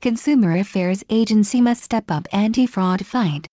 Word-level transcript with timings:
Consumer 0.00 0.56
Affairs 0.56 1.04
Agency 1.10 1.60
must 1.60 1.84
step 1.84 2.10
up 2.10 2.26
anti-fraud 2.32 3.04
fight. 3.04 3.46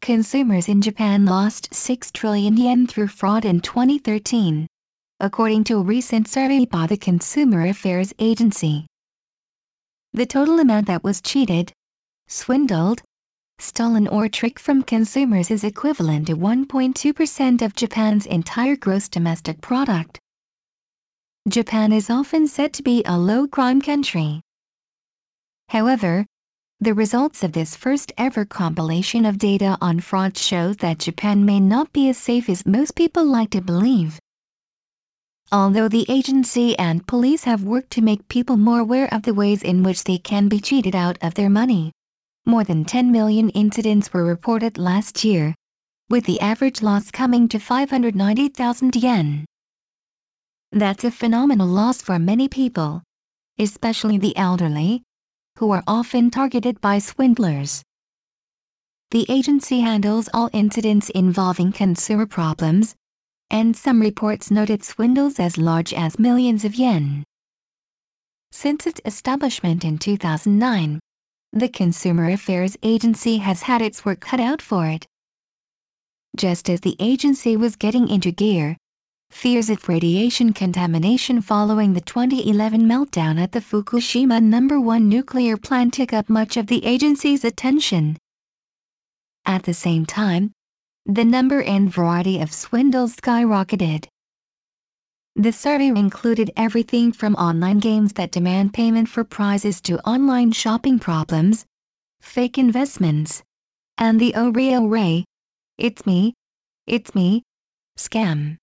Consumers 0.00 0.68
in 0.68 0.80
Japan 0.80 1.24
lost 1.24 1.74
6 1.74 2.12
trillion 2.12 2.56
yen 2.56 2.86
through 2.86 3.08
fraud 3.08 3.44
in 3.44 3.60
2013, 3.60 4.68
according 5.18 5.64
to 5.64 5.78
a 5.78 5.82
recent 5.82 6.28
survey 6.28 6.64
by 6.64 6.86
the 6.86 6.96
Consumer 6.96 7.66
Affairs 7.66 8.12
Agency. 8.20 8.86
The 10.12 10.26
total 10.26 10.60
amount 10.60 10.86
that 10.86 11.02
was 11.02 11.20
cheated, 11.20 11.72
swindled, 12.28 13.02
stolen 13.58 14.06
or 14.06 14.28
tricked 14.28 14.60
from 14.60 14.84
consumers 14.84 15.50
is 15.50 15.64
equivalent 15.64 16.28
to 16.28 16.36
1.2% 16.36 17.62
of 17.62 17.74
Japan's 17.74 18.26
entire 18.26 18.76
gross 18.76 19.08
domestic 19.08 19.60
product. 19.60 20.20
Japan 21.48 21.92
is 21.92 22.10
often 22.10 22.46
said 22.46 22.72
to 22.74 22.84
be 22.84 23.02
a 23.04 23.18
low-crime 23.18 23.82
country. 23.82 24.40
However, 25.68 26.26
the 26.80 26.94
results 26.94 27.42
of 27.42 27.52
this 27.52 27.74
first 27.74 28.12
ever 28.18 28.44
compilation 28.44 29.24
of 29.24 29.38
data 29.38 29.78
on 29.80 30.00
fraud 30.00 30.36
shows 30.36 30.76
that 30.78 30.98
Japan 30.98 31.44
may 31.44 31.58
not 31.58 31.92
be 31.92 32.08
as 32.08 32.18
safe 32.18 32.48
as 32.48 32.66
most 32.66 32.94
people 32.94 33.24
like 33.24 33.50
to 33.50 33.60
believe. 33.60 34.20
Although 35.50 35.88
the 35.88 36.04
agency 36.08 36.78
and 36.78 37.06
police 37.06 37.44
have 37.44 37.62
worked 37.62 37.90
to 37.92 38.02
make 38.02 38.28
people 38.28 38.56
more 38.56 38.80
aware 38.80 39.12
of 39.14 39.22
the 39.22 39.32
ways 39.34 39.62
in 39.62 39.82
which 39.82 40.04
they 40.04 40.18
can 40.18 40.48
be 40.48 40.60
cheated 40.60 40.94
out 40.94 41.18
of 41.22 41.34
their 41.34 41.48
money, 41.48 41.92
more 42.44 42.64
than 42.64 42.84
10 42.84 43.10
million 43.10 43.48
incidents 43.50 44.12
were 44.12 44.24
reported 44.24 44.78
last 44.78 45.24
year, 45.24 45.54
with 46.10 46.24
the 46.26 46.40
average 46.40 46.82
loss 46.82 47.10
coming 47.10 47.48
to 47.48 47.58
590,000 47.58 48.96
yen. 48.96 49.44
That's 50.72 51.04
a 51.04 51.10
phenomenal 51.10 51.68
loss 51.68 52.02
for 52.02 52.18
many 52.18 52.48
people, 52.48 53.02
especially 53.58 54.18
the 54.18 54.36
elderly, 54.36 55.02
who 55.56 55.70
are 55.70 55.82
often 55.86 56.30
targeted 56.30 56.80
by 56.80 56.98
swindlers. 56.98 57.82
The 59.10 59.26
agency 59.28 59.80
handles 59.80 60.28
all 60.34 60.50
incidents 60.52 61.10
involving 61.10 61.72
consumer 61.72 62.26
problems, 62.26 62.94
and 63.50 63.76
some 63.76 64.00
reports 64.00 64.50
noted 64.50 64.84
swindles 64.84 65.38
as 65.38 65.56
large 65.56 65.94
as 65.94 66.18
millions 66.18 66.64
of 66.64 66.74
yen. 66.74 67.24
Since 68.50 68.86
its 68.86 69.00
establishment 69.04 69.84
in 69.84 69.98
2009, 69.98 71.00
the 71.52 71.68
Consumer 71.68 72.30
Affairs 72.30 72.76
Agency 72.82 73.38
has 73.38 73.62
had 73.62 73.80
its 73.80 74.04
work 74.04 74.20
cut 74.20 74.40
out 74.40 74.60
for 74.60 74.86
it. 74.86 75.06
Just 76.36 76.68
as 76.68 76.80
the 76.80 76.96
agency 76.98 77.56
was 77.56 77.76
getting 77.76 78.08
into 78.08 78.30
gear, 78.30 78.76
fears 79.46 79.70
of 79.70 79.88
radiation 79.88 80.52
contamination 80.52 81.40
following 81.40 81.92
the 81.92 82.00
2011 82.00 82.82
meltdown 82.82 83.38
at 83.38 83.52
the 83.52 83.60
Fukushima 83.60 84.42
No. 84.42 84.80
1 84.80 85.08
nuclear 85.08 85.56
plant 85.56 85.94
took 85.94 86.12
up 86.12 86.28
much 86.28 86.56
of 86.56 86.66
the 86.66 86.84
agency's 86.84 87.44
attention. 87.44 88.16
At 89.44 89.62
the 89.62 89.72
same 89.72 90.04
time, 90.04 90.50
the 91.04 91.24
number 91.24 91.62
and 91.62 91.88
variety 91.88 92.40
of 92.40 92.52
swindles 92.52 93.14
skyrocketed. 93.14 94.08
The 95.36 95.52
survey 95.52 95.88
included 95.88 96.50
everything 96.56 97.12
from 97.12 97.36
online 97.36 97.78
games 97.78 98.14
that 98.14 98.32
demand 98.32 98.74
payment 98.74 99.08
for 99.08 99.22
prizes 99.22 99.80
to 99.82 100.00
online 100.08 100.50
shopping 100.50 100.98
problems, 100.98 101.64
fake 102.20 102.58
investments, 102.58 103.44
and 103.96 104.18
the 104.18 104.34
ore 104.34 104.80
ore, 104.80 105.24
it's 105.78 106.04
me, 106.04 106.34
it's 106.88 107.14
me, 107.14 107.44
scam, 107.96 108.56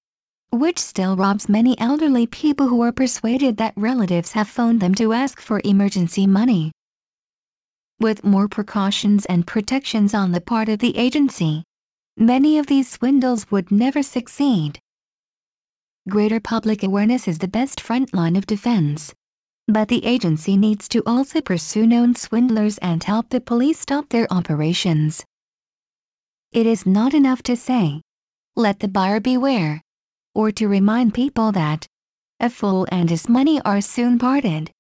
which 0.54 0.78
still 0.78 1.16
robs 1.16 1.50
many 1.50 1.78
elderly 1.80 2.28
people 2.28 2.68
who 2.68 2.82
are 2.82 2.92
persuaded 2.92 3.58
that 3.58 3.74
relatives 3.76 4.32
have 4.34 4.48
phoned 4.48 4.80
them 4.80 4.94
to 4.94 5.12
ask 5.12 5.42
for 5.42 5.60
emergency 5.64 6.28
money. 6.28 6.72
With 8.00 8.24
more 8.24 8.48
precautions 8.48 9.26
and 9.26 9.48
protections 9.48 10.14
on 10.14 10.32
the 10.32 10.42
part 10.42 10.70
of 10.70 10.78
the 10.78 10.96
agency, 10.96 11.64
many 12.18 12.60
of 12.60 12.68
these 12.68 12.88
swindles 12.88 13.50
would 13.50 13.72
never 13.72 14.04
succeed. 14.04 14.80
Greater 16.08 16.40
public 16.40 16.84
awareness 16.84 17.28
is 17.28 17.40
the 17.40 17.48
best 17.48 17.82
front 17.82 18.14
line 18.14 18.36
of 18.36 18.46
defense. 18.46 19.12
But 19.68 19.88
the 19.88 20.06
agency 20.06 20.58
needs 20.58 20.88
to 20.90 21.02
also 21.06 21.42
pursue 21.42 21.88
known 21.88 22.14
swindlers 22.16 22.78
and 22.78 23.04
help 23.04 23.30
the 23.30 23.42
police 23.42 23.80
stop 23.80 24.10
their 24.10 24.28
operations. 24.32 25.24
It 26.52 26.68
is 26.68 26.86
not 26.86 27.14
enough 27.14 27.42
to 27.44 27.56
say, 27.56 28.02
let 28.56 28.80
the 28.80 28.88
buyer 28.88 29.20
beware, 29.20 29.82
or 30.36 30.52
to 30.52 30.68
remind 30.68 31.14
people 31.14 31.52
that 31.52 31.88
a 32.40 32.50
fool 32.50 32.88
and 32.92 33.10
his 33.10 33.30
money 33.30 33.62
are 33.62 33.82
soon 33.82 34.20
parted. 34.20 34.72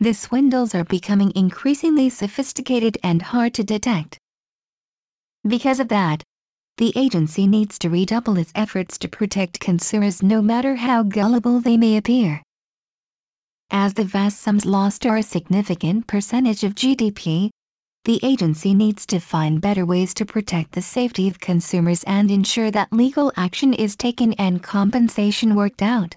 The 0.00 0.12
swindles 0.12 0.74
are 0.74 0.84
becoming 0.84 1.32
increasingly 1.34 2.10
sophisticated 2.10 2.98
and 3.02 3.22
hard 3.22 3.54
to 3.54 3.64
detect. 3.64 4.18
Because 5.46 5.80
of 5.80 5.88
that, 5.88 6.22
the 6.76 6.92
agency 6.96 7.46
needs 7.46 7.78
to 7.78 7.88
redouble 7.88 8.36
its 8.36 8.50
efforts 8.54 8.98
to 8.98 9.08
protect 9.08 9.60
consumers 9.60 10.22
no 10.22 10.42
matter 10.42 10.74
how 10.74 11.04
gullible 11.04 11.60
they 11.60 11.76
may 11.76 11.96
appear. 11.96 12.42
As 13.70 13.94
the 13.94 14.04
vast 14.04 14.40
sums 14.40 14.66
lost 14.66 15.06
are 15.06 15.16
a 15.16 15.22
significant 15.22 16.06
percentage 16.06 16.64
of 16.64 16.74
GDP, 16.74 17.50
the 18.04 18.20
agency 18.22 18.74
needs 18.74 19.06
to 19.06 19.18
find 19.18 19.62
better 19.62 19.86
ways 19.86 20.12
to 20.12 20.26
protect 20.26 20.72
the 20.72 20.82
safety 20.82 21.26
of 21.26 21.40
consumers 21.40 22.04
and 22.04 22.30
ensure 22.30 22.70
that 22.70 22.92
legal 22.92 23.32
action 23.34 23.72
is 23.72 23.96
taken 23.96 24.34
and 24.34 24.62
compensation 24.62 25.54
worked 25.54 25.80
out. 25.80 26.14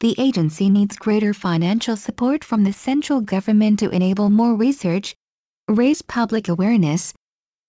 The 0.00 0.14
agency 0.18 0.68
needs 0.68 0.96
greater 0.96 1.32
financial 1.32 1.96
support 1.96 2.44
from 2.44 2.62
the 2.64 2.74
central 2.74 3.22
government 3.22 3.78
to 3.78 3.88
enable 3.88 4.28
more 4.28 4.54
research, 4.54 5.14
raise 5.66 6.02
public 6.02 6.48
awareness, 6.48 7.14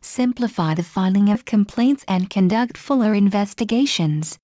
simplify 0.02 0.74
the 0.74 0.84
filing 0.84 1.30
of 1.30 1.46
complaints 1.46 2.04
and 2.10 2.30
conduct 2.30 2.78
fuller 2.78 3.14
investigations. 3.14 4.38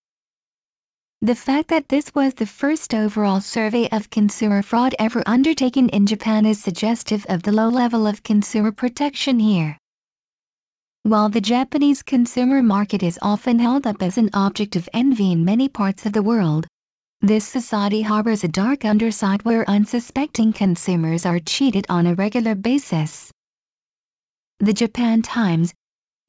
The 1.21 1.33
fact 1.33 1.69
that 1.69 1.89
this 1.89 2.13
was 2.13 2.35
the 2.35 2.45
first 2.45 2.93
overall 2.93 3.41
survey 3.41 3.89
of 3.89 4.11
consumer 4.11 4.61
fraud 4.61 4.93
ever 4.99 5.23
undertaken 5.25 5.89
in 5.89 6.05
Japan 6.05 6.45
is 6.45 6.61
suggestive 6.61 7.25
of 7.27 7.41
the 7.41 7.51
low 7.51 7.69
level 7.69 8.05
of 8.05 8.21
consumer 8.21 8.71
protection 8.71 9.39
here. 9.39 9.79
While 11.01 11.29
the 11.29 11.41
Japanese 11.41 12.03
consumer 12.03 12.61
market 12.61 13.01
is 13.01 13.17
often 13.19 13.57
held 13.57 13.87
up 13.87 14.03
as 14.03 14.19
an 14.19 14.29
object 14.35 14.75
of 14.75 14.87
envy 14.93 15.31
in 15.31 15.43
many 15.43 15.69
parts 15.69 16.05
of 16.05 16.13
the 16.13 16.21
world, 16.21 16.67
this 17.21 17.47
society 17.47 18.03
harbors 18.03 18.43
a 18.43 18.47
dark 18.47 18.85
underside 18.85 19.43
where 19.43 19.67
unsuspecting 19.67 20.53
consumers 20.53 21.25
are 21.25 21.39
cheated 21.39 21.87
on 21.89 22.05
a 22.05 22.13
regular 22.13 22.53
basis. 22.53 23.31
The 24.59 24.73
Japan 24.73 25.23
Times, 25.23 25.73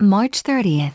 March 0.00 0.42
30th. 0.42 0.94